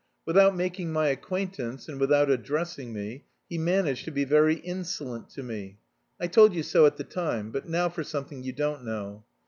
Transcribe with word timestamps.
Without 0.25 0.55
making 0.55 0.91
my 0.91 1.09
acquaintance 1.09 1.87
and 1.87 1.99
without 1.99 2.27
addressing 2.31 2.91
me, 2.91 3.25
he 3.47 3.59
managed 3.59 4.03
to 4.05 4.09
be 4.11 4.23
very 4.25 4.55
insolent 4.55 5.29
to 5.29 5.43
me. 5.43 5.77
I 6.19 6.25
told 6.25 6.55
you 6.55 6.63
so 6.63 6.87
at 6.87 6.97
the 6.97 7.03
time; 7.03 7.51
but 7.51 7.69
now 7.69 7.87
for 7.87 8.03
something 8.03 8.41
you 8.41 8.51
don't 8.51 8.83
know. 8.83 9.25